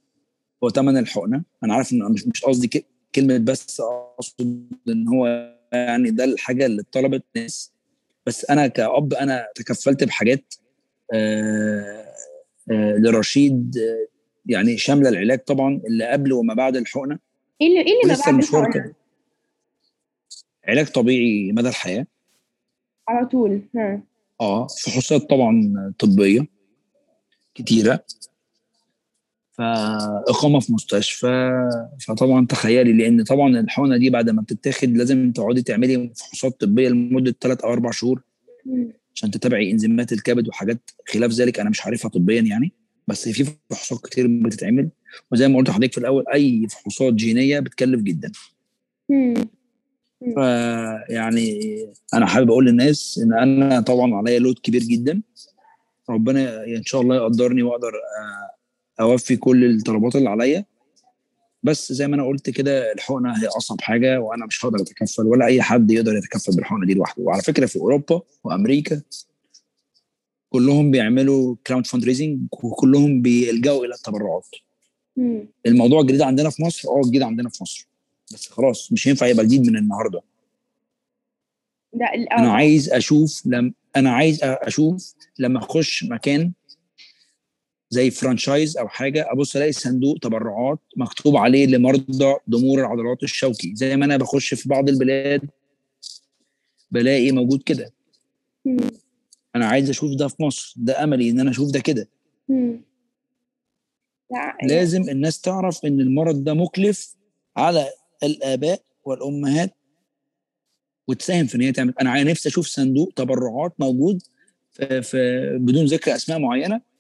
[0.65, 1.43] هو ثمن الحقنة.
[1.65, 7.25] أنا عارف إن مش قصدي كلمة بس أقصد إن هو يعني ده الحاجة اللي طلبت
[7.37, 7.73] ناس.
[8.27, 10.55] بس أنا كأب أنا تكفلت بحاجات
[11.15, 12.07] آه
[12.71, 13.77] آه لرشيد
[14.47, 17.19] يعني شاملة العلاج طبعا اللي قبل وما بعد الحقنة.
[17.61, 18.95] إيه اللي إيه اللي ما بعد؟ كده.
[20.69, 22.07] علاج طبيعي مدى الحياة.
[23.09, 23.63] على طول.
[23.77, 24.03] ها.
[24.41, 26.47] آه فحوصات طبعا طبية
[27.55, 28.05] كتيرة.
[29.53, 31.51] فاقامه في مستشفى.
[32.07, 37.35] فطبعا تخيلي لأن طبعا الحقنة دي بعد ما بتتاخد لازم تقعدي تعملي فحوصات طبية لمدة
[37.41, 38.23] 3 أو 4 شهور.
[39.15, 42.73] عشان تتابعي إنزيمات الكبد وحاجات خلاف ذلك أنا مش عارفها طبيا يعني.
[43.09, 44.89] بس في فحوصات كتير بتتعمل.
[45.33, 48.33] وزي ما قلت لحضرتك في الأول أي فحوصات جينية بتكلف جدا.
[50.35, 51.61] فيعني
[52.15, 55.23] أنا حابب أقول للناس إن أنا طبعا عليا load كبير جدا.
[56.11, 58.42] ربنا إن شاء الله يقدرني وأقدر آه،
[59.03, 60.65] أوفي كل الطلبات اللي عليا.
[61.63, 65.47] بس زي ما أنا قلت كده الحقنة هي أصعب حاجة وأنا مش هقدر أتكفل ولا
[65.47, 67.23] أي حد يقدر يتكفل بالحقنة دي لوحده.
[67.23, 69.03] وعلى فكرة في أوروبا وأمريكا
[70.51, 74.47] كلهم بيعملوا crowd fundraising وكلهم بيلجأوا إلى التبرعات.
[75.17, 75.49] مم.
[75.67, 77.89] الموضوع جديد عندنا في مصر آه جديد عندنا في مصر.
[78.33, 80.21] بس خلاص مش هينفع يبقى جديد من النهارده.
[81.95, 82.51] ده ال- أنا آه.
[82.51, 86.53] عايز أشوف لم أنا عايز أشوف لما أخش مكان
[87.93, 93.97] زي franchise أو حاجة أبص ألاقي صندوق تبرعات مكتوب عليه لمرضى ضمور العضلات الشوكي زي
[93.97, 95.43] ما أنا بخش في بعض البلاد
[96.91, 97.93] بلاقي موجود كده.
[99.57, 102.09] أنا عايز أشوف ده في مصر ده أملي إن أنا أشوف ده كده.
[104.31, 107.15] لا لازم الناس تعرف إن المرض ده مكلف
[107.57, 107.89] على
[108.23, 109.75] الآباء والأمهات
[111.09, 114.23] وتساهم في إن هي تعمل أنا عايز نفسي أشوف صندوق تبرعات موجود
[114.73, 116.92] في, في بدون ذكر أسماء معينة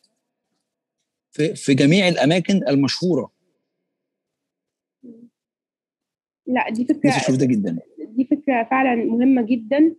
[1.32, 3.32] في في جميع الأماكن المشهورة.
[6.46, 7.78] لا دي نفسي أشوف ده جدا.
[7.98, 9.94] دي فكرة فعلا مهمة جدا.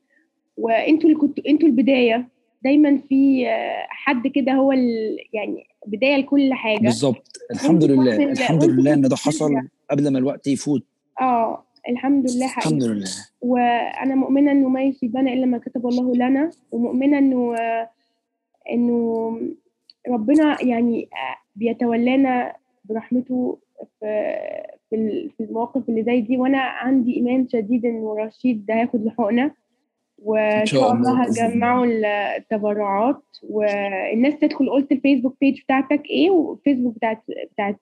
[0.58, 2.28] وأنتوا اللي كنتوا أنتوا البداية
[2.64, 5.18] دايما في آه، حد كده هو ال...
[5.34, 6.80] يعني بداية لكل حاجة.
[6.80, 7.28] بالظبط.
[7.52, 9.52] الحمد لله الحمد لله إن ده حصل.
[9.92, 10.84] قبل ما الوقت يفوت.
[11.22, 12.48] آه الحمد لله.
[12.48, 13.10] حقيقي الحمد لله.
[13.42, 17.56] وأنا مؤمنة إنه ما يصيبنا إلا ما كتب الله لنا ومؤمنة إنه
[18.70, 19.40] إنه
[20.10, 21.10] ربنا يعني
[21.56, 22.54] بيتولانا
[22.86, 23.60] برحمته
[24.00, 24.34] في
[24.90, 29.06] في ال- في المواقف اللي زي دي وأنا عندي إيمان شديد انه رشيد ده هياخد
[29.06, 29.52] الحقنه
[30.18, 31.86] وإن شاء الله هجمعوا
[32.38, 33.22] التبرعات.
[33.44, 37.22] والناس تدخل قلت ال Facebook page بتاعتك إيه؟ والفيسبوك بتاعت
[37.54, 37.80] بتاعت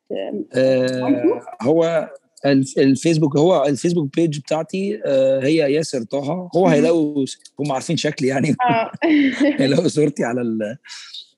[0.55, 2.10] آه هو
[2.45, 6.49] الف- الفيسبوك هو ال Facebook page بتاعتي آه هي ياسر طه.
[6.55, 6.67] هو.
[6.67, 7.25] هيلاقوا
[7.60, 8.55] هم عارفين شكلي يعني.
[8.69, 8.91] آه.
[9.62, 10.41] هيلاقوا صورتي على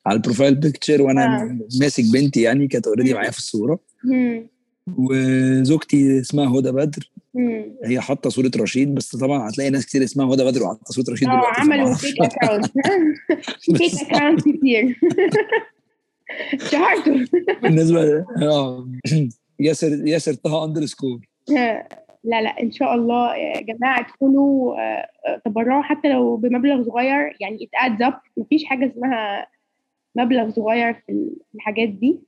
[0.06, 1.58] على ال profile picture وأنا آه.
[1.80, 3.14] ماسك بنتي يعني كانت already.
[3.14, 4.48] معايا في الصورة مم.
[4.98, 7.76] وزوجتي اسمها هدى بدر مم.
[7.86, 11.28] هي حاطة صورة رشيد بس طبعا هتلاقي ناس كتير اسمها هدى بدر وحاطة صورة رشيد
[11.28, 12.16] آه عملوا fake.
[12.22, 12.66] account
[13.62, 15.00] fake account كتير
[16.72, 17.26] شهرته
[17.64, 18.88] بالنسبة آه
[19.60, 21.20] ياسر ياسر طه underscore
[22.26, 27.38] لا لا إن شاء الله يا جماعة ادخلوا آه، آه، تبرعوا حتى لو بمبلغ صغير
[27.40, 29.48] يعني it adds up مفيش حاجة اسمها
[30.16, 32.20] مبلغ صغير في الحاجات دي.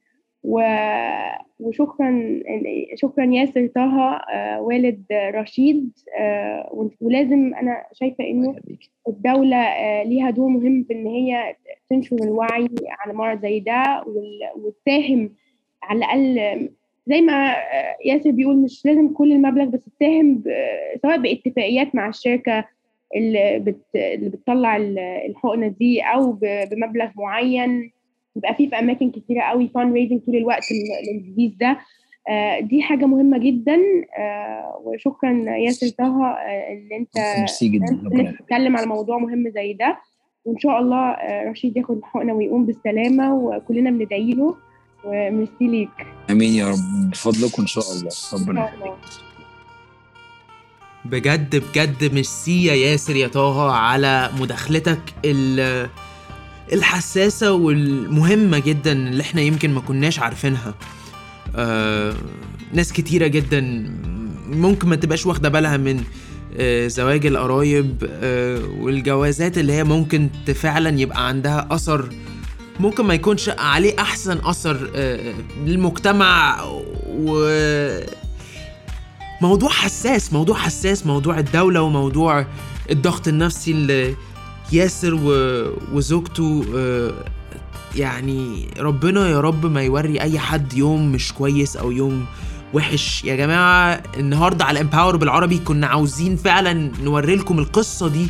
[1.60, 2.40] وشكرا
[2.96, 8.56] شكرا ياسر طه آه، والد رشيد آه، ولازم أنا شايفة إنه
[9.08, 11.56] الدولة آه، ليها دور مهم في إن هي
[11.90, 12.70] تنشر الوعي
[13.00, 14.04] على مرض زي ده
[14.56, 15.30] وتساهم
[15.84, 16.70] على الأقل
[17.08, 17.56] زي ما
[18.06, 20.44] ياسر بيقول مش لازم كل المبلغ بس تساهم
[21.02, 22.66] سواء باتفاقيات مع الشركة
[23.16, 23.86] اللي, بت...
[23.96, 27.92] اللي بتطلع ال- الحقنة دي أو ب- بمبلغ معين.
[28.36, 31.78] يبقى في في أماكن كتيرة قوي fundraising طول الوقت لل- لل disease ده.
[32.30, 33.78] آه، دي حاجة مهمة جدا.
[34.18, 38.00] آه، وشكرا ياسر طه آه، إن أنت ميرسي جدا
[38.40, 39.98] تتكلم على موضوع مهم زي ده.
[40.46, 41.16] وإن شاء الله
[41.52, 44.56] رشيد ياخد الحقنه ويقوم بالسلامة وكلنا بندعي له.
[45.06, 45.90] وميرسي ليك.
[46.32, 47.10] آمين يا رب.
[47.12, 48.10] بفضلكم ان شاء الله.
[48.34, 48.98] ربنا الله.
[51.06, 55.90] بجد بجد ميرسي يا ياسر يا طه على مداخلتك ال-
[56.74, 60.74] الحساسة والمهمة جدا اللي إحنا يمكن ما كناش عارفينها.
[61.56, 62.14] آه
[62.74, 63.62] ناس كتيرة جدا
[64.50, 66.04] ممكن ما تبقاش واخدة بالها من
[66.58, 72.10] آه زواج القرايب آه والجوازات اللي هي ممكن فعلا يبقى عندها أثر
[72.80, 75.34] ممكن ما يكونش عليه أحسن أثر آه
[75.66, 76.64] للمجتمع
[77.08, 77.50] و
[79.48, 82.46] موضوع حساس موضوع حساس موضوع الدولة وموضوع
[82.92, 84.16] الضغط النفسي اللي
[84.72, 85.20] ياسر.
[85.94, 87.12] وزوجته آه،
[87.96, 92.26] يعني ربنا يا رب ما يوري أي حد يوم مش كويس أو يوم
[92.74, 98.28] وحش يا جماعة النهاردة على Empower بالعربي كنا عاوزين فعلا نوري لكم القصة دي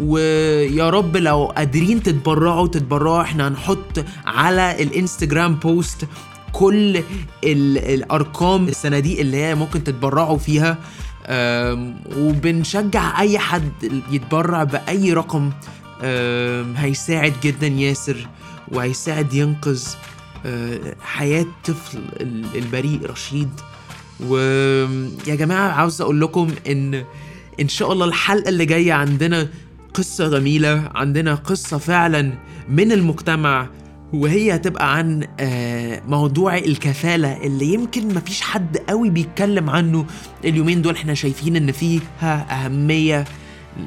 [0.00, 6.06] ويا رب لو قادرين تتبرعوا تتبرعوا إحنا هنحط على ال Instagram post
[6.52, 6.96] كل
[7.44, 10.78] ال- الأرقام الصناديق اللي هي ممكن تتبرعوا فيها
[12.16, 13.72] وبنشجع أي حد
[14.10, 15.50] يتبرع بأي رقم
[16.76, 18.28] هيساعد جدا ياسر
[18.68, 19.82] وهيساعد ينقذ
[20.46, 23.48] أه، حياة طفل ال- البريء رشيد.
[24.28, 27.04] ويا جماعة عاوز أقول لكم إن
[27.60, 29.48] إن شاء الله الحلقة اللي جاية عندنا
[29.94, 32.32] قصة جميلة عندنا قصة فعلا
[32.68, 33.66] من المجتمع
[34.12, 40.06] وهي هتبقى عن آه، موضوع الكفالة اللي يمكن مفيش حد قوي بيتكلم عنه
[40.44, 40.94] اليومين دول.
[40.94, 43.24] إحنا شايفين ان فيها أهمية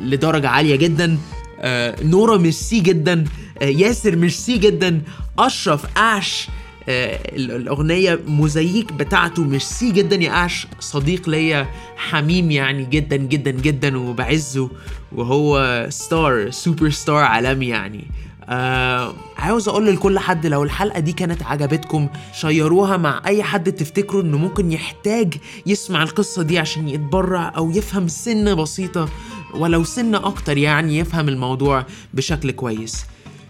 [0.01, 1.17] لدرجة عالية جدا.
[1.59, 3.23] آه، نورا ميرسي جدا.
[3.61, 5.01] آه، ياسر ميرسي جدا.
[5.39, 6.47] أشرف أعش
[6.89, 10.15] ال- الأغنية موزاييك بتاعته ميرسي جدا.
[10.15, 14.69] يا أعش صديق ليا حميم يعني جدا جدا جدا وبعزه
[15.11, 18.03] وهو star superstar عالمي يعني.
[18.49, 24.21] آه عاوز أقول لكل حد لو الحلقة دي كانت عجبتكم شيروها مع أي حد تفتكروا
[24.21, 25.33] إنه ممكن يحتاج
[25.65, 29.09] يسمع القصة دي عشان يتبرع أو يفهم سنه بسيطة
[29.53, 33.05] ولو سنه أكتر يعني يفهم الموضوع بشكل كويس.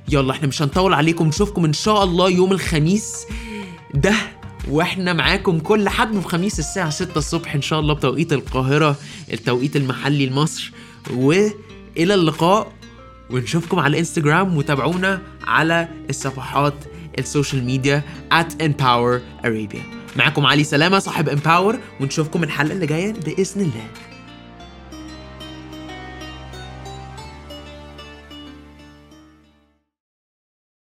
[0.09, 3.25] يلا إحنا مش هنطول عليكم نشوفكم إن شاء الله يوم الخميس
[3.93, 4.13] ده
[4.69, 8.95] وإحنا معاكم كل حد وخميس الساعة 6 الصبح إن شاء الله بتوقيت القاهرة
[9.33, 10.71] التوقيت المحلي لمصر
[11.13, 12.71] وإلى اللقاء.
[13.33, 16.73] ونشوفكم على الانستجرام وتابعونا على الصفحات
[17.19, 19.81] السوشيال ميديا at empower arabia.
[20.15, 23.87] معكم علي سلامة صاحب empower ونشوفكم الحلقة اللي جاية بإذن الله.